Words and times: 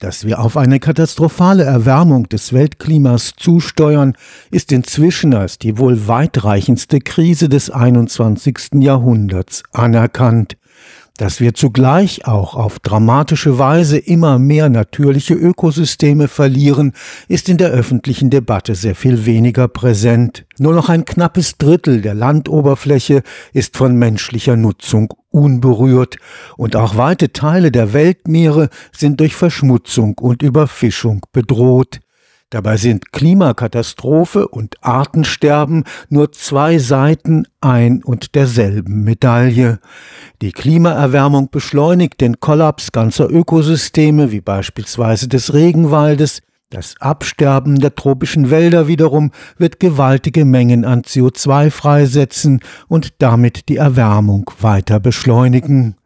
Dass 0.00 0.24
wir 0.24 0.38
auf 0.38 0.56
eine 0.56 0.78
katastrophale 0.78 1.64
Erwärmung 1.64 2.28
des 2.28 2.52
Weltklimas 2.52 3.32
zusteuern, 3.36 4.14
ist 4.52 4.70
inzwischen 4.70 5.34
als 5.34 5.58
die 5.58 5.76
wohl 5.76 6.06
weitreichendste 6.06 7.00
Krise 7.00 7.48
des 7.48 7.68
21. 7.68 8.74
Jahrhunderts 8.74 9.64
anerkannt 9.72 10.56
dass 11.18 11.40
wir 11.40 11.52
zugleich 11.52 12.26
auch 12.26 12.54
auf 12.54 12.78
dramatische 12.78 13.58
Weise 13.58 13.98
immer 13.98 14.38
mehr 14.38 14.70
natürliche 14.70 15.34
Ökosysteme 15.34 16.28
verlieren, 16.28 16.94
ist 17.26 17.48
in 17.48 17.58
der 17.58 17.70
öffentlichen 17.70 18.30
Debatte 18.30 18.74
sehr 18.74 18.94
viel 18.94 19.26
weniger 19.26 19.68
präsent. 19.68 20.46
Nur 20.58 20.74
noch 20.74 20.88
ein 20.88 21.04
knappes 21.04 21.58
Drittel 21.58 22.00
der 22.00 22.14
Landoberfläche 22.14 23.22
ist 23.52 23.76
von 23.76 23.96
menschlicher 23.96 24.56
Nutzung 24.56 25.12
unberührt, 25.30 26.16
und 26.56 26.76
auch 26.76 26.96
weite 26.96 27.32
Teile 27.32 27.70
der 27.70 27.92
Weltmeere 27.92 28.70
sind 28.96 29.20
durch 29.20 29.34
Verschmutzung 29.34 30.16
und 30.18 30.42
Überfischung 30.42 31.26
bedroht. 31.32 32.00
Dabei 32.50 32.78
sind 32.78 33.12
Klimakatastrophe 33.12 34.48
und 34.48 34.82
Artensterben 34.82 35.84
nur 36.08 36.32
zwei 36.32 36.78
Seiten 36.78 37.44
ein 37.60 38.02
und 38.02 38.34
derselben 38.34 39.04
Medaille. 39.04 39.80
Die 40.40 40.52
Klimaerwärmung 40.52 41.50
beschleunigt 41.50 42.22
den 42.22 42.40
Kollaps 42.40 42.90
ganzer 42.90 43.28
Ökosysteme 43.28 44.32
wie 44.32 44.40
beispielsweise 44.40 45.28
des 45.28 45.52
Regenwaldes, 45.52 46.40
das 46.70 46.94
Absterben 47.00 47.80
der 47.80 47.94
tropischen 47.94 48.50
Wälder 48.50 48.88
wiederum 48.88 49.30
wird 49.56 49.80
gewaltige 49.80 50.44
Mengen 50.44 50.84
an 50.84 51.02
CO2 51.02 51.70
freisetzen 51.70 52.60
und 52.88 53.22
damit 53.22 53.70
die 53.70 53.76
Erwärmung 53.76 54.50
weiter 54.60 55.00
beschleunigen. 55.00 55.96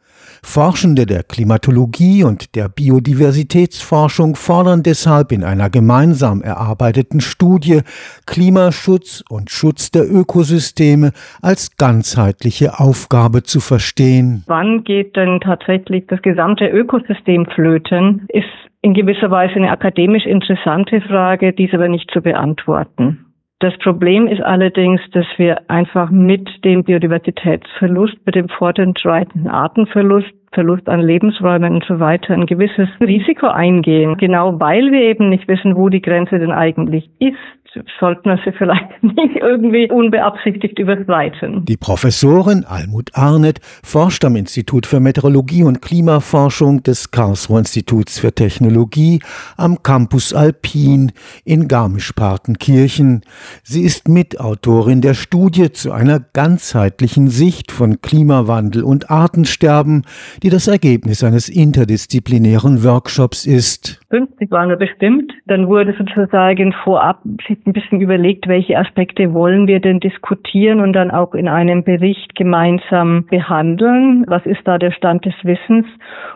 Forschende 0.45 1.06
der 1.06 1.23
Klimatologie 1.23 2.24
und 2.24 2.56
der 2.56 2.69
Biodiversitätsforschung 2.69 4.34
fordern 4.34 4.82
deshalb 4.82 5.32
in 5.32 5.45
einer 5.45 5.70
gemeinsam 5.70 6.42
erarbeiteten 6.42 7.20
Studie 7.20 7.80
Klimaschutz 8.26 9.24
und 9.30 9.51
Schutz 9.51 9.90
der 9.90 10.02
Ökosysteme 10.10 11.13
als 11.40 11.76
ganzheitliche 11.76 12.80
Aufgabe 12.80 13.45
zu 13.45 13.60
verstehen. 13.60 14.43
Wann 14.46 14.85
geht 14.85 15.16
denn 15.16 15.40
tatsächlich 15.40 16.07
das 16.09 16.20
gesamte 16.23 16.66
Ökosystem 16.66 17.46
flöten, 17.46 18.26
ist 18.29 18.45
in 18.82 18.95
gewisser 18.95 19.30
Weise 19.30 19.54
eine 19.54 19.70
akademisch 19.70 20.26
interessante 20.26 21.01
Frage, 21.02 21.52
die 21.52 21.65
ist 21.65 21.74
aber 21.74 21.88
nicht 21.88 22.10
zu 22.13 22.20
beantworten. 22.20 23.32
Das 23.63 23.79
Problem 23.79 24.27
ist 24.27 24.43
allerdings, 24.43 25.01
dass 25.13 25.27
wir 25.37 25.71
einfach 25.71 26.10
mit 26.10 26.65
dem 26.65 26.82
Biodiversitätsverlust, 26.82 28.16
mit 28.27 28.35
dem 28.35 28.49
fortentreitenden 28.49 29.49
Artenverlust, 29.49 30.32
Verlust 30.51 30.88
an 30.88 31.01
Lebensräumen 31.01 31.77
und 31.77 31.85
so 31.85 32.01
weiter 32.01 32.35
ein 32.35 32.46
gewisses 32.46 32.88
Risiko 33.01 33.46
eingehen. 33.46 34.16
Genau 34.16 34.59
weil 34.59 34.91
wir 34.91 35.02
eben 35.02 35.29
nicht 35.29 35.46
wissen, 35.46 35.77
wo 35.77 35.88
die 35.88 36.02
Grenze 36.02 36.41
denn 36.41 36.51
eigentlich 36.51 37.09
ist 37.21 37.37
sollten 37.98 38.28
wir 38.28 38.38
sie 38.45 38.52
vielleicht 38.52 39.02
nicht 39.02 39.37
irgendwie 39.37 39.90
unbeabsichtigt 39.90 40.78
überschreiten. 40.78 41.65
Die 41.65 41.76
Professorin 41.76 42.64
Almut 42.64 43.10
Arnett 43.14 43.60
forscht 43.82 44.24
am 44.24 44.37
Institut 44.37 44.87
für 44.87 45.01
Meteorologie 45.01 45.64
und 45.64 45.82
Klimaforschung 45.82 46.82
des 46.82 47.10
Karlsruher 47.10 47.60
Instituts 47.60 48.18
für 48.18 48.34
Technologie 48.34 49.20
am 49.56 49.82
Campus 49.82 50.32
Alpin 50.32 51.12
in 51.45 51.68
Garmisch-Partenkirchen. 51.68 53.23
Sie 53.62 53.82
ist 53.82 54.09
Mitautorin 54.09 55.01
der 55.01 55.14
Studie 55.14 55.73
zu 55.73 55.92
einer 55.92 56.20
ganzheitlichen 56.20 57.29
Sicht 57.29 57.73
von 57.73 58.01
Klimawandel 58.01 58.82
und 58.82 59.10
Artensterben, 59.10 60.04
die 60.42 60.51
das 60.51 60.66
Ergebnis 60.66 61.23
eines 61.24 61.48
interdisziplinären 61.48 62.84
Workshops 62.84 63.46
ist. 63.46 64.01
50 64.12 64.50
waren 64.50 64.69
wir 64.69 64.77
bestimmt. 64.77 65.32
Dann 65.47 65.69
wurde 65.69 65.94
sozusagen 65.97 66.75
vorab 66.84 67.25
ein 67.25 67.72
bisschen 67.72 68.03
überlegt, 68.03 68.47
welche 68.47 68.78
Aspekte 68.78 69.32
wollen 69.32 69.66
wir 69.66 69.81
denn 69.81 70.00
diskutieren 70.00 70.81
und 70.81 70.93
dann 70.93 71.10
auch 71.10 71.32
in 71.32 71.49
einem 71.49 71.82
Bericht 71.82 72.34
gemeinsam 72.34 73.25
behandeln. 73.31 74.26
Was 74.28 74.44
ist 74.44 74.60
da 74.64 74.76
der 74.76 74.91
Stand 74.91 75.25
des 75.25 75.34
Wissens? 75.44 75.86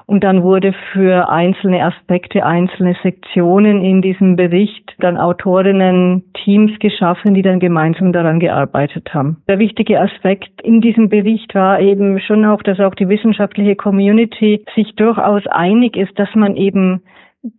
Und 0.07 0.25
dann 0.25 0.43
wurde 0.43 0.73
für 0.93 1.29
einzelne 1.29 1.85
Aspekte, 1.85 2.47
einzelne 2.47 2.97
Sektionen 3.03 3.85
in 3.85 4.01
diesem 4.01 4.37
Bericht 4.37 4.95
dann 4.99 5.19
Autorinnen 5.19 6.25
Teams 6.33 6.73
geschaffen, 6.79 7.35
die 7.35 7.43
dann 7.43 7.61
gemeinsam 7.61 8.15
daran 8.15 8.41
gearbeitet 8.41 9.13
haben. 9.13 9.43
Der 9.49 9.59
wichtige 9.59 10.01
Aspekt 10.01 10.63
in 10.63 10.81
diesem 10.81 11.11
Bericht 11.11 11.55
war 11.55 11.79
eben 11.81 12.21
schon 12.21 12.47
auch, 12.47 12.63
dass 12.63 12.81
auch 12.81 12.95
die 12.95 13.11
wissenschaftliche 13.11 13.77
Community 13.77 14.65
sich 14.75 14.95
durchaus 14.97 15.47
einig 15.49 15.97
ist, 15.97 16.19
dass 16.19 16.35
man 16.35 16.57
eben 16.57 17.03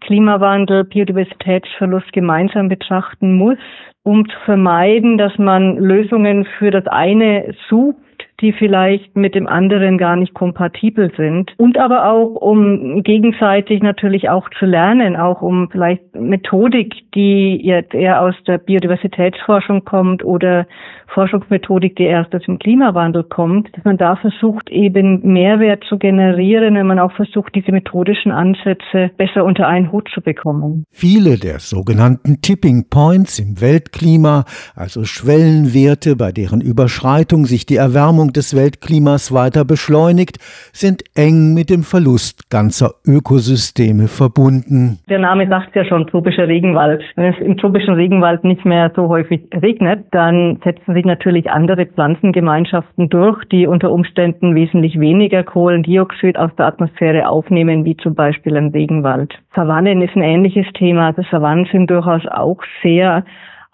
Klimawandel, 0.01 0.83
Biodiversitätsverlust 0.83 2.11
gemeinsam 2.13 2.69
betrachten 2.69 3.33
muss, 3.33 3.57
um 4.03 4.27
zu 4.29 4.37
vermeiden, 4.45 5.17
dass 5.17 5.37
man 5.37 5.77
Lösungen 5.77 6.45
für 6.57 6.71
das 6.71 6.87
eine 6.87 7.53
sucht 7.69 7.97
die 8.41 8.53
vielleicht 8.53 9.15
mit 9.15 9.35
dem 9.35 9.47
anderen 9.47 9.97
gar 9.97 10.15
nicht 10.15 10.33
kompatibel 10.33 11.11
sind. 11.17 11.53
Und 11.57 11.77
aber 11.77 12.09
auch, 12.11 12.35
um 12.35 13.03
gegenseitig 13.03 13.81
natürlich 13.81 14.29
auch 14.29 14.47
zu 14.59 14.65
lernen, 14.65 15.15
auch 15.15 15.41
um 15.41 15.69
vielleicht 15.71 16.15
Methodik, 16.15 16.93
die 17.15 17.59
jetzt 17.63 17.93
eher 17.93 18.21
aus 18.21 18.35
der 18.45 18.59
Biodiversitätsforschung 18.59 19.85
kommt 19.85 20.23
oder 20.23 20.67
Forschungsmethodik, 21.13 21.95
die 21.95 22.03
erst 22.03 22.35
aus 22.35 22.43
dem 22.43 22.59
Klimawandel 22.59 23.23
kommt, 23.23 23.75
dass 23.75 23.83
man 23.85 23.97
da 23.97 24.15
versucht, 24.17 24.69
eben 24.69 25.21
Mehrwert 25.33 25.83
zu 25.87 25.97
generieren, 25.97 26.75
wenn 26.75 26.85
man 26.85 26.99
auch 26.99 27.11
versucht, 27.13 27.55
diese 27.55 27.71
methodischen 27.71 28.31
Ansätze 28.31 29.09
besser 29.17 29.43
unter 29.43 29.67
einen 29.67 29.91
Hut 29.91 30.09
zu 30.13 30.21
bekommen. 30.21 30.83
Viele 30.91 31.37
der 31.37 31.59
sogenannten 31.59 32.41
Tipping 32.41 32.89
Points 32.89 33.39
im 33.39 33.59
Weltklima, 33.61 34.45
also 34.75 35.05
Schwellenwerte, 35.05 36.15
bei 36.15 36.31
deren 36.31 36.61
Überschreitung 36.61 37.45
sich 37.45 37.65
die 37.65 37.77
Erwärmung 37.77 38.26
des 38.33 38.55
Weltklimas 38.55 39.33
weiter 39.33 39.65
beschleunigt, 39.65 40.37
sind 40.73 41.03
eng 41.15 41.53
mit 41.53 41.69
dem 41.69 41.83
Verlust 41.83 42.49
ganzer 42.49 42.91
Ökosysteme 43.05 44.07
verbunden. 44.07 44.99
Der 45.09 45.19
Name 45.19 45.47
sagt 45.47 45.75
ja 45.75 45.85
schon, 45.85 46.07
tropischer 46.07 46.47
Regenwald. 46.47 47.03
Wenn 47.15 47.33
es 47.33 47.39
im 47.39 47.57
tropischen 47.57 47.93
Regenwald 47.93 48.43
nicht 48.43 48.65
mehr 48.65 48.91
so 48.95 49.07
häufig 49.09 49.41
regnet, 49.53 50.05
dann 50.11 50.59
setzen 50.63 50.93
sich 50.93 51.05
natürlich 51.05 51.49
andere 51.49 51.85
Pflanzengemeinschaften 51.85 53.09
durch, 53.09 53.43
die 53.45 53.67
unter 53.67 53.91
Umständen 53.91 54.55
wesentlich 54.55 54.99
weniger 54.99 55.43
Kohlendioxid 55.43 56.37
aus 56.37 56.51
der 56.57 56.67
Atmosphäre 56.67 57.27
aufnehmen, 57.27 57.85
wie 57.85 57.97
zum 57.97 58.15
Beispiel 58.15 58.55
ein 58.57 58.69
Regenwald. 58.69 59.33
Savannen 59.55 60.01
ist 60.01 60.15
ein 60.15 60.21
ähnliches 60.21 60.67
Thema. 60.73 61.07
Also 61.07 61.23
Savannen 61.31 61.67
sind 61.71 61.89
durchaus 61.89 62.25
auch 62.27 62.59
sehr 62.83 63.23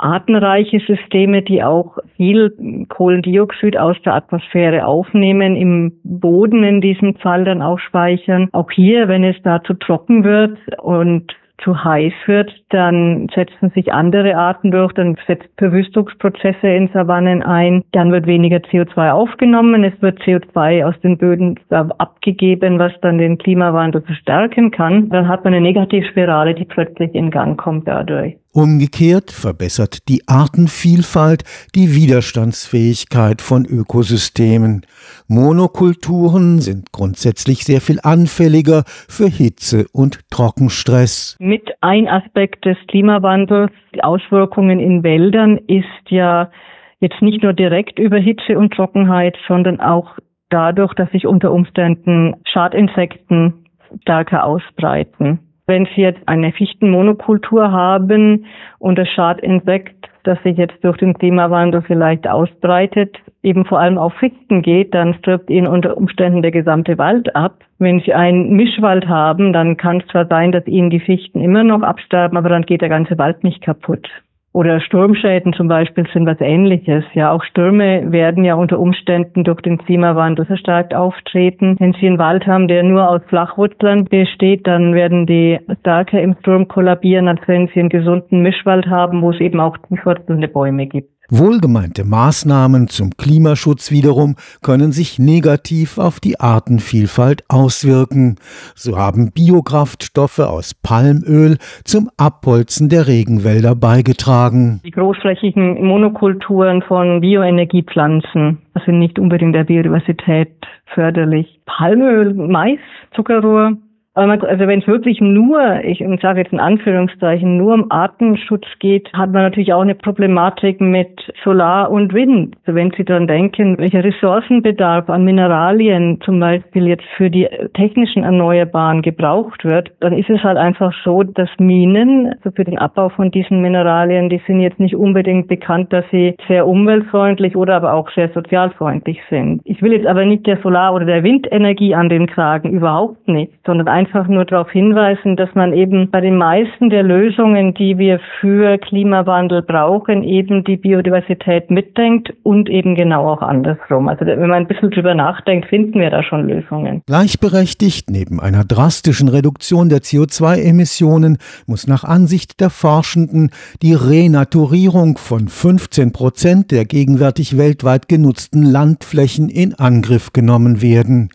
artenreiche 0.04 0.80
Systeme, 0.80 1.42
die 1.42 1.64
auch 1.64 1.98
viel 2.18 2.86
Kohlendioxid 2.90 3.78
aus 3.78 3.96
der 4.04 4.16
Atmosphäre 4.16 4.86
aufnehmen, 4.86 5.56
im 5.56 5.94
Boden 6.04 6.64
in 6.64 6.82
diesem 6.82 7.16
Fall 7.16 7.46
dann 7.46 7.62
auch 7.62 7.80
speichern. 7.80 8.50
Auch 8.52 8.70
hier, 8.72 9.08
wenn 9.08 9.24
es 9.24 9.36
da 9.44 9.64
zu 9.64 9.74
trocken 9.74 10.24
wird 10.24 10.58
und 10.80 11.34
zu 11.64 11.84
heiß 11.84 12.14
wird, 12.26 12.52
dann 12.70 13.30
setzen 13.34 13.70
sich 13.70 13.94
andere 13.94 14.36
Arten 14.36 14.72
durch, 14.72 14.92
dann 14.94 15.16
setzt 15.28 15.48
Verwüstungsprozesse 15.58 16.68
in 16.68 16.90
Savannen 16.90 17.42
ein, 17.42 17.84
dann 17.94 18.12
wird 18.12 18.26
weniger 18.26 18.58
CO2 18.58 19.12
aufgenommen, 19.12 19.84
es 19.84 20.02
wird 20.02 20.20
CO2 20.22 20.86
aus 20.86 21.00
den 21.02 21.18
Böden 21.18 21.58
abgegeben, 21.70 22.80
was 22.80 22.92
dann 23.02 23.18
den 23.18 23.38
Klimawandel 23.38 24.02
verstärken 24.02 24.72
kann. 24.72 25.10
Dann 25.10 25.28
hat 25.28 25.46
man 25.46 25.54
eine 25.54 25.64
Negativspirale, 25.64 26.54
die 26.54 26.66
plötzlich 26.66 27.16
in 27.16 27.32
Gang 27.32 27.58
kommt 27.58 27.88
dadurch. 27.88 28.36
Umgekehrt 28.56 29.32
verbessert 29.32 30.08
die 30.08 30.22
Artenvielfalt 30.28 31.44
die 31.74 31.96
Widerstandsfähigkeit 31.96 33.42
von 33.42 33.66
Ökosystemen. 33.66 34.86
Monokulturen 35.28 36.60
sind 36.60 36.92
grundsätzlich 36.92 37.64
sehr 37.64 37.82
viel 37.82 37.98
anfälliger 38.04 38.84
für 38.86 39.26
Hitze 39.26 39.88
und 39.92 40.20
Trockenstress. 40.30 41.36
Mit 41.40 41.72
ein 41.82 42.08
Aspekt 42.08 42.64
des 42.66 42.78
Klimawandels, 42.90 43.72
die 43.96 44.04
Auswirkungen 44.04 44.80
in 44.80 45.02
Wäldern 45.02 45.58
ist 45.66 46.10
ja 46.10 46.52
jetzt 47.00 47.24
nicht 47.24 47.42
nur 47.42 47.54
direkt 47.54 47.98
über 47.98 48.18
Hitze 48.18 48.60
und 48.60 48.72
Trockenheit, 48.72 49.36
sondern 49.48 49.80
auch 49.80 50.20
dadurch, 50.52 50.94
dass 50.94 51.10
sich 51.10 51.26
unter 51.26 51.52
Umständen 51.52 52.36
Schadinsekten 52.46 53.66
stärker 54.04 54.46
ausbreiten. 54.46 55.40
Wenn 55.66 55.88
Sie 55.96 56.02
jetzt 56.02 56.22
eine 56.28 56.52
Fichtenmonokultur 56.52 57.72
haben 57.72 58.46
und 58.80 58.98
das 58.98 59.08
Schadinsekt, 59.08 60.10
das 60.24 60.42
sich 60.44 60.58
jetzt 60.58 60.84
durch 60.84 60.98
den 60.98 61.14
Klimawandel 61.14 61.82
vielleicht 61.82 62.28
ausbreitet, 62.28 63.18
eben 63.44 63.66
vor 63.66 63.80
allem 63.80 63.98
auf 63.98 64.14
Fichten 64.16 64.62
geht, 64.62 64.94
dann 64.94 65.14
stirbt 65.16 65.50
Ihnen 65.50 65.68
unter 65.68 65.96
Umständen 65.96 66.42
der 66.42 66.52
gesamte 66.52 66.98
Wald 66.98 67.34
ab. 67.36 67.60
Wenn 67.80 68.02
Sie 68.02 68.14
einen 68.14 68.54
Mischwald 68.56 69.08
haben, 69.08 69.54
dann 69.54 69.78
kann 69.78 70.02
es 70.02 70.08
zwar 70.08 70.28
sein, 70.28 70.52
dass 70.52 70.68
Ihnen 70.68 70.90
die 70.90 71.00
Fichten 71.00 71.42
immer 71.42 71.64
noch 71.64 71.82
absterben, 71.82 72.38
aber 72.38 72.50
dann 72.50 72.64
geht 72.66 72.82
der 72.82 72.90
ganze 72.90 73.18
Wald 73.18 73.44
nicht 73.44 73.62
kaputt. 73.62 74.10
Oder 74.54 74.80
Sturmschäden 74.82 75.54
zum 75.54 75.68
Beispiel 75.68 76.06
sind 76.14 76.28
was 76.28 76.40
ähnliches. 76.40 77.04
Ja, 77.16 77.32
auch 77.32 77.44
Stürme 77.44 78.12
werden 78.12 78.44
ja 78.44 78.54
unter 78.54 78.78
Umständen 78.78 79.44
durch 79.44 79.62
den 79.62 79.80
Klimawandel 79.80 80.46
verstärkt 80.46 80.94
auftreten. 80.94 81.76
Wenn 81.80 81.94
Sie 81.94 82.06
einen 82.06 82.20
Wald 82.20 82.46
haben, 82.46 82.68
der 82.68 82.84
nur 82.84 83.10
aus 83.10 83.22
Flachwurzeln 83.30 84.06
besteht, 84.06 84.68
dann 84.68 84.94
werden 84.94 85.26
die 85.26 85.60
stärker 85.80 86.22
im 86.22 86.36
Sturm 86.40 86.68
kollabieren, 86.68 87.28
als 87.28 87.42
wenn 87.48 87.68
Sie 87.74 87.80
einen 87.80 87.90
gesunden 87.90 88.44
Mischwald 88.44 88.86
haben, 88.86 89.24
wo 89.24 89.32
es 89.32 89.40
eben 89.40 89.60
auch 89.60 89.76
tiefwurzelnde 89.90 90.48
Bäume 90.48 90.86
gibt. 90.86 91.10
Wohlgemeinte 91.36 92.06
Maßnahmen 92.06 92.90
zum 92.90 93.18
Klimaschutz 93.18 93.90
wiederum 93.90 94.36
können 94.62 94.92
sich 94.92 95.18
negativ 95.18 95.98
auf 95.98 96.20
die 96.20 96.40
Artenvielfalt 96.40 97.44
auswirken. 97.50 98.36
So 98.76 99.00
haben 99.00 99.32
Biokraftstoffe 99.32 100.38
aus 100.38 100.76
Palmöl 100.76 101.58
zum 101.86 102.12
Abholzen 102.18 102.88
der 102.88 103.08
Regenwälder 103.08 103.74
beigetragen. 103.74 104.80
Die 104.86 104.92
großflächigen 104.92 105.84
Monokulturen 105.84 106.84
von 106.84 107.22
Bioenergiepflanzen 107.22 108.60
sind 108.86 109.00
nicht 109.00 109.18
unbedingt 109.18 109.56
der 109.56 109.64
Biodiversität 109.64 110.54
förderlich. 110.94 111.60
Palmöl, 111.66 112.36
Mais, 112.36 112.78
Zuckerrohr, 113.16 113.78
aber 114.16 114.28
man, 114.28 114.42
also 114.42 114.68
wenn 114.68 114.80
es 114.80 114.88
wirklich 114.88 115.20
nur, 115.22 115.84
ich 115.84 116.04
sage 116.22 116.42
jetzt 116.42 116.54
in 116.54 116.60
Anführungszeichen, 116.60 117.58
nur 117.58 117.74
um 117.74 117.92
Artenschutz 117.92 118.66
geht, 118.80 119.12
hat 119.14 119.32
man 119.32 119.42
natürlich 119.42 119.74
auch 119.74 119.82
eine 119.82 119.96
Problematik 119.96 120.80
mit 120.80 121.10
Solar 121.44 121.90
und 121.90 122.14
Wind. 122.14 122.56
Also 122.66 122.76
wenn 122.76 122.92
Sie 122.92 123.04
dann 123.04 123.28
denken, 123.28 123.78
welcher 123.80 124.04
Ressourcenbedarf 124.04 125.10
an 125.10 125.24
Mineralien 125.24 126.20
zum 126.22 126.40
Beispiel 126.40 126.88
jetzt 126.88 127.06
für 127.18 127.32
die 127.32 127.48
technischen 127.74 128.24
Erneuerbaren 128.24 129.02
gebraucht 129.02 129.66
wird, 129.66 129.92
dann 130.00 130.14
ist 130.14 130.30
es 130.30 130.44
halt 130.44 130.58
einfach 130.58 130.94
so, 131.04 131.24
dass 131.24 131.50
Minen, 131.58 132.34
also 132.36 132.52
für 132.52 132.66
den 132.66 132.78
Abbau 132.78 133.10
von 133.10 133.32
diesen 133.32 133.62
Mineralien, 133.62 134.30
die 134.30 134.42
sind 134.46 134.60
jetzt 134.60 134.80
nicht 134.80 134.96
unbedingt 134.96 135.48
bekannt, 135.48 135.92
dass 135.92 136.06
sie 136.12 136.36
sehr 136.48 136.68
umweltfreundlich 136.68 137.56
oder 137.56 137.78
aber 137.78 137.94
auch 137.94 138.12
sehr 138.12 138.30
sozialfreundlich 138.30 139.20
sind. 139.32 139.62
Ich 139.66 139.82
will 139.82 139.94
jetzt 139.94 140.06
aber 140.06 140.24
nicht 140.26 140.46
der 140.46 140.58
Solar- 140.58 140.94
oder 140.94 141.06
der 141.06 141.24
Windenergie 141.24 141.96
an 141.96 142.10
den 142.10 142.28
Kragen, 142.28 142.70
überhaupt 142.70 143.28
nicht, 143.28 143.54
sondern 143.66 143.88
einfach 144.04 144.28
nur 144.28 144.44
darauf 144.44 144.70
hinweisen, 144.70 145.38
dass 145.38 145.50
man 145.56 145.72
eben 145.72 146.12
bei 146.12 146.20
den 146.20 146.36
meisten 146.36 146.90
der 146.90 147.04
Lösungen, 147.04 147.74
die 147.74 147.98
wir 147.98 148.20
für 148.42 148.78
Klimawandel 148.78 149.62
brauchen, 149.62 150.24
eben 150.24 150.66
die 150.66 150.76
Biodiversität 150.76 151.72
mitdenkt 151.72 152.34
und 152.44 152.70
eben 152.70 152.96
genau 152.96 153.32
auch 153.32 153.42
andersrum. 153.42 154.10
Also 154.10 154.26
wenn 154.26 154.42
man 154.42 154.52
ein 154.52 154.68
bisschen 154.68 154.92
drüber 154.92 155.16
nachdenkt, 155.16 155.70
finden 155.70 156.02
wir 156.02 156.10
da 156.10 156.22
schon 156.22 156.50
Lösungen. 156.50 157.02
Gleichberechtigt 157.06 158.10
neben 158.10 158.42
einer 158.42 158.66
drastischen 158.66 159.30
Reduktion 159.30 159.88
der 159.88 160.00
CO2-Emissionen 160.00 161.38
muss 161.66 161.88
nach 161.88 162.04
Ansicht 162.04 162.60
der 162.60 162.70
Forschenden 162.70 163.52
die 163.82 163.94
Renaturierung 163.94 165.18
von 165.18 165.48
15 165.48 166.12
Prozent 166.12 166.72
der 166.72 166.84
gegenwärtig 166.84 167.58
weltweit 167.58 168.10
genutzten 168.10 168.64
Landflächen 168.64 169.48
in 169.48 169.74
Angriff 169.76 170.34
genommen 170.34 170.82
werden. 170.82 171.30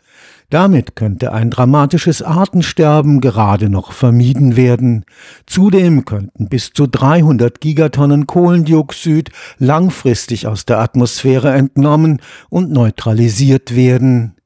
Damit 0.50 0.96
könnte 0.96 1.32
ein 1.34 1.50
dramatisches 1.50 2.22
Artensterben 2.22 3.20
gerade 3.20 3.68
noch 3.68 3.92
vermieden 3.92 4.56
werden. 4.56 5.04
Zudem 5.44 6.06
könnten 6.06 6.48
bis 6.48 6.72
zu 6.72 6.86
300 6.86 7.60
Gigatonnen 7.60 8.26
Kohlendioxid 8.26 9.30
langfristig 9.58 10.46
aus 10.46 10.64
der 10.64 10.78
Atmosphäre 10.78 11.52
entnommen 11.52 12.22
und 12.48 12.70
neutralisiert 12.70 13.76
werden. 13.76 14.37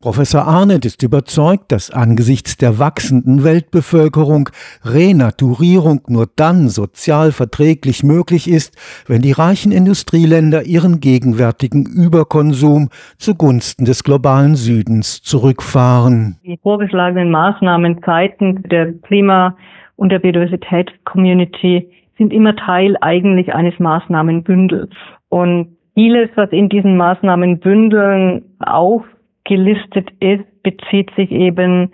Professor 0.00 0.46
Arnett 0.46 0.84
ist 0.84 1.02
überzeugt, 1.02 1.72
dass 1.72 1.90
angesichts 1.90 2.56
der 2.56 2.78
wachsenden 2.78 3.44
Weltbevölkerung 3.44 4.50
Renaturierung 4.84 6.00
nur 6.08 6.26
dann 6.36 6.68
sozial 6.68 7.32
verträglich 7.32 8.02
möglich 8.02 8.48
ist, 8.48 8.76
wenn 9.06 9.22
die 9.22 9.32
reichen 9.32 9.72
Industrieländer 9.72 10.64
ihren 10.64 11.00
gegenwärtigen 11.00 11.84
Überkonsum 11.86 12.88
zugunsten 13.16 13.84
des 13.84 14.04
globalen 14.04 14.54
Südens 14.54 15.22
zurückfahren. 15.22 16.36
Die 16.44 16.58
vorgeschlagenen 16.62 17.30
Maßnahmen 17.30 18.00
seitens 18.04 18.60
der 18.70 18.92
Klima- 18.92 19.56
und 19.96 20.10
der 20.10 20.20
Biodiversitätscommunity 20.20 21.90
sind 22.18 22.32
immer 22.32 22.54
Teil 22.56 22.96
eigentlich 23.00 23.54
eines 23.54 23.78
Maßnahmenbündels. 23.78 24.90
Und 25.28 25.76
vieles, 25.94 26.30
was 26.36 26.50
in 26.50 26.68
diesen 26.68 26.96
Maßnahmenbündeln 26.96 28.44
auf 28.60 29.02
gelistet 29.48 30.10
ist, 30.20 30.44
bezieht 30.62 31.10
sich 31.16 31.32
eben 31.32 31.92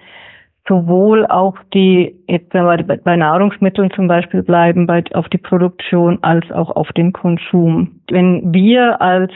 sowohl 0.68 1.26
auf 1.26 1.54
die, 1.72 2.14
jetzt 2.26 2.52
wenn 2.54 2.64
wir 2.64 2.98
bei 2.98 3.16
Nahrungsmitteln 3.16 3.90
zum 3.92 4.08
Beispiel 4.08 4.42
bleiben, 4.42 4.86
bei, 4.86 5.04
auf 5.12 5.28
die 5.28 5.38
Produktion 5.38 6.18
als 6.22 6.50
auch 6.50 6.74
auf 6.74 6.90
den 6.92 7.12
Konsum. 7.12 8.00
Wenn 8.10 8.52
wir 8.52 9.00
als 9.00 9.32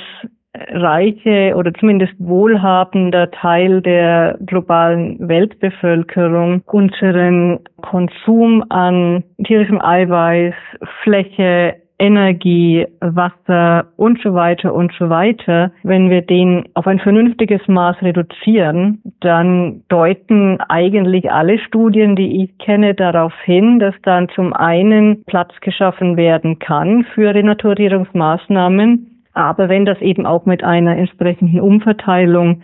reiche 0.55 1.55
oder 1.55 1.73
zumindest 1.75 2.15
wohlhabender 2.19 3.31
Teil 3.31 3.83
der 3.83 4.39
globalen 4.45 5.29
Weltbevölkerung 5.29 6.63
unseren 6.67 7.61
Konsum 7.83 8.65
an 8.71 9.25
tierischem 9.45 9.81
Eiweiß, 9.81 10.55
Fläche, 11.03 11.77
Energie, 11.99 12.87
Wasser 13.01 13.87
und 13.97 14.21
so 14.23 14.35
weiter 14.35 14.73
und 14.73 14.93
so 14.99 15.11
weiter, 15.11 15.73
wenn 15.83 16.11
wir 16.11 16.23
den 16.23 16.69
auf 16.75 16.87
ein 16.87 17.01
vernünftiges 17.01 17.67
Maß 17.67 18.01
reduzieren, 18.03 19.03
dann 19.21 19.83
deuten 19.89 20.61
eigentlich 20.69 21.31
alle 21.31 21.59
Studien, 21.59 22.15
die 22.15 22.45
ich 22.45 22.59
kenne, 22.59 22.95
darauf 22.95 23.33
hin, 23.45 23.79
dass 23.79 23.95
dann 24.03 24.29
zum 24.31 24.53
einen 24.53 25.25
Platz 25.25 25.53
geschaffen 25.61 26.17
werden 26.17 26.59
kann 26.59 27.05
für 27.15 27.35
Renaturierungsmaßnahmen, 27.35 29.25
aber 29.35 29.69
wenn 29.69 29.85
das 29.85 30.01
eben 30.01 30.27
auch 30.27 30.47
mit 30.47 30.65
einer 30.65 30.97
entsprechenden 30.97 31.61
Umverteilung 31.61 32.63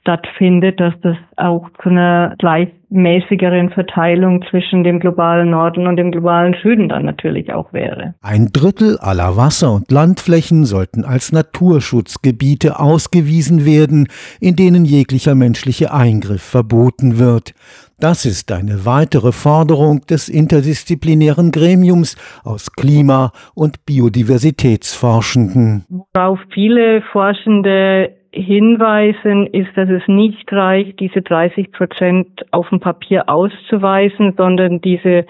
stattfindet, 0.00 0.80
dass 0.80 0.94
das 1.00 1.16
auch 1.36 1.68
zu 1.82 1.90
einer 1.90 2.34
gleichmäßigeren 2.90 3.70
Verteilung 3.70 4.44
zwischen 4.50 4.84
dem 4.84 5.00
globalen 5.00 5.50
Norden 5.50 5.86
und 5.86 5.96
dem 5.96 6.10
globalen 6.10 6.56
Süden 6.62 6.88
dann 6.88 7.04
natürlich 7.04 7.52
auch 7.52 7.72
wäre. 7.72 8.14
Ein 8.20 8.48
Drittel 8.52 8.98
aller 8.98 9.36
Wasser- 9.36 9.72
und 9.72 9.90
Landflächen 9.90 10.64
sollten 10.64 11.04
als 11.04 11.32
Naturschutzgebiete 11.32 12.78
ausgewiesen 12.78 13.64
werden, 13.64 14.08
in 14.40 14.56
denen 14.56 14.84
jeglicher 14.84 15.34
menschliche 15.34 15.92
Eingriff 15.92 16.42
verboten 16.42 17.18
wird. 17.18 17.54
Das 17.98 18.24
ist 18.24 18.50
eine 18.50 18.86
weitere 18.86 19.30
Forderung 19.30 20.00
des 20.06 20.30
interdisziplinären 20.30 21.50
Gremiums 21.50 22.16
aus 22.44 22.72
Klima- 22.72 23.32
und 23.54 23.84
Biodiversitätsforschenden. 23.84 25.84
Worauf 26.14 26.38
viele 26.54 27.02
Forschende 27.12 28.19
hinweisen, 28.32 29.46
ist, 29.46 29.76
dass 29.76 29.88
es 29.88 30.06
nicht 30.06 30.52
reicht, 30.52 31.00
diese 31.00 31.22
30 31.22 31.72
Prozent 31.72 32.46
auf 32.52 32.68
dem 32.68 32.80
Papier 32.80 33.28
auszuweisen, 33.28 34.34
sondern 34.36 34.80
diese 34.80 35.26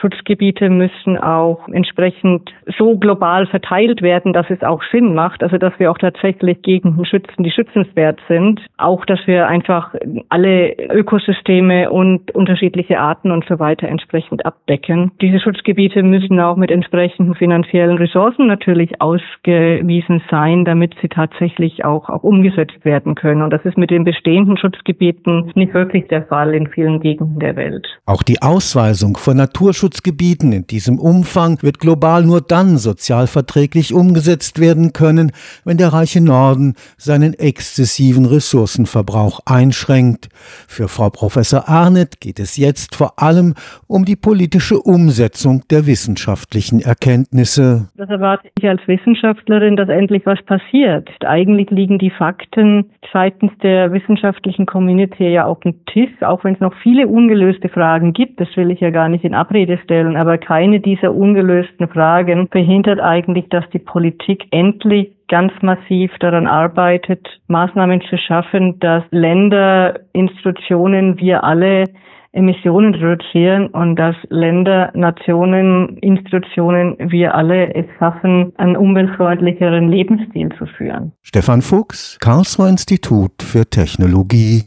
Schutzgebiete 0.00 0.70
müssen 0.70 1.18
auch 1.18 1.68
entsprechend 1.68 2.50
so 2.78 2.96
global 2.96 3.46
verteilt 3.46 4.02
werden, 4.02 4.32
dass 4.32 4.48
es 4.48 4.62
auch 4.62 4.82
Sinn 4.90 5.14
macht, 5.14 5.42
also 5.42 5.58
dass 5.58 5.78
wir 5.78 5.90
auch 5.90 5.98
tatsächlich 5.98 6.62
Gegenden 6.62 7.04
schützen, 7.04 7.42
die 7.42 7.50
schützenswert 7.50 8.18
sind. 8.28 8.60
Auch, 8.78 9.04
dass 9.04 9.20
wir 9.26 9.46
einfach 9.46 9.94
alle 10.28 10.72
Ökosysteme 10.90 11.90
und 11.90 12.30
unterschiedliche 12.34 12.98
Arten 12.98 13.30
und 13.30 13.44
so 13.46 13.58
weiter 13.58 13.88
entsprechend 13.88 14.46
abdecken. 14.46 15.12
Diese 15.20 15.40
Schutzgebiete 15.40 16.02
müssen 16.02 16.40
auch 16.40 16.56
mit 16.56 16.70
entsprechenden 16.70 17.34
finanziellen 17.34 17.98
Ressourcen 17.98 18.46
natürlich 18.46 19.00
ausgewiesen 19.00 20.22
sein, 20.30 20.64
damit 20.64 20.94
sie 21.02 21.08
tatsächlich 21.08 21.84
auch, 21.84 22.08
auch 22.08 22.22
umgesetzt 22.22 22.84
werden 22.84 23.14
können. 23.14 23.42
Und 23.42 23.50
das 23.50 23.64
ist 23.64 23.76
mit 23.76 23.90
den 23.90 24.04
bestehenden 24.04 24.56
Schutzgebieten 24.56 25.52
nicht 25.54 25.74
wirklich 25.74 26.08
der 26.08 26.24
Fall 26.24 26.54
in 26.54 26.68
vielen 26.68 27.00
Gegenden 27.00 27.38
der 27.38 27.56
Welt. 27.56 27.86
Auch 28.06 28.22
die 28.22 28.40
Ausweisung 28.40 29.16
von 29.16 29.36
Naturschutz 29.36 29.89
Naturschutzgebieten 29.90 30.52
in 30.52 30.66
diesem 30.66 30.98
Umfang 30.98 31.62
wird 31.62 31.80
global 31.80 32.24
nur 32.24 32.40
dann 32.40 32.76
sozialverträglich 32.76 33.92
umgesetzt 33.92 34.60
werden 34.60 34.92
können, 34.92 35.32
wenn 35.64 35.78
der 35.78 35.92
reiche 35.92 36.22
Norden 36.22 36.74
seinen 36.96 37.34
exzessiven 37.34 38.24
Ressourcenverbrauch 38.24 39.40
einschränkt. 39.46 40.28
Für 40.68 40.88
Frau 40.88 41.10
Professor 41.10 41.68
Arnett 41.68 42.20
geht 42.20 42.38
es 42.38 42.56
jetzt 42.56 42.94
vor 42.94 43.14
allem 43.20 43.54
um 43.88 44.04
die 44.04 44.16
politische 44.16 44.78
Umsetzung 44.78 45.62
der 45.70 45.86
wissenschaftlichen 45.86 46.80
Erkenntnisse. 46.80 47.88
Das 47.96 48.08
erwarte 48.08 48.48
ich 48.58 48.68
als 48.68 48.86
Wissenschaftlerin, 48.86 49.76
dass 49.76 49.88
endlich 49.88 50.24
was 50.24 50.40
passiert. 50.42 51.08
Eigentlich 51.24 51.70
liegen 51.70 51.98
die 51.98 52.10
Fakten 52.10 52.90
seitens 53.12 53.50
der 53.62 53.92
wissenschaftlichen 53.92 54.66
Community 54.66 55.28
ja 55.28 55.46
auf 55.46 55.60
dem 55.60 55.84
Tisch, 55.86 56.10
auch 56.22 56.44
wenn 56.44 56.54
es 56.54 56.60
noch 56.60 56.74
viele 56.82 57.08
ungelöste 57.08 57.68
Fragen 57.68 58.12
gibt. 58.12 58.40
Das 58.40 58.48
will 58.56 58.70
ich 58.70 58.80
ja 58.80 58.90
gar 58.90 59.08
nicht 59.08 59.24
in 59.24 59.34
Abrede 59.34 59.79
stellen. 59.84 60.16
Aber 60.16 60.38
keine 60.38 60.80
dieser 60.80 61.14
ungelösten 61.14 61.88
Fragen 61.88 62.48
verhindert 62.50 63.00
eigentlich, 63.00 63.48
dass 63.48 63.68
die 63.70 63.78
Politik 63.78 64.44
endlich 64.50 65.10
ganz 65.28 65.52
massiv 65.62 66.10
daran 66.18 66.46
arbeitet, 66.46 67.26
Maßnahmen 67.46 68.00
zu 68.08 68.18
schaffen, 68.18 68.78
dass 68.80 69.04
Länder, 69.10 70.00
Institutionen, 70.12 71.18
wir 71.18 71.44
alle 71.44 71.84
Emissionen 72.32 72.94
reduzieren 72.94 73.68
und 73.68 73.96
dass 73.96 74.14
Länder, 74.28 74.92
Nationen, 74.94 75.96
Institutionen, 75.98 76.96
wir 76.98 77.34
alle 77.34 77.74
es 77.74 77.86
schaffen, 77.98 78.52
einen 78.56 78.76
umweltfreundlicheren 78.76 79.88
Lebensstil 79.88 80.50
zu 80.56 80.66
führen. 80.66 81.12
Stefan 81.22 81.60
Fuchs, 81.60 82.18
Karlsruher 82.20 82.68
Institut 82.68 83.42
für 83.42 83.68
Technologie. 83.68 84.64